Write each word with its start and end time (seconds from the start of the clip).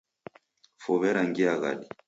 Fuw'e 0.81 1.09
rangia 1.15 1.53
ghadi 1.61 1.87